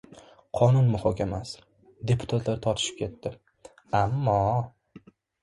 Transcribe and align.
Qonun 0.59 0.87
muhokamasi. 0.93 1.61
Deputatlar 2.13 2.63
tortishib 2.65 2.99
ketdi, 3.03 3.35
ammo... 4.01 4.41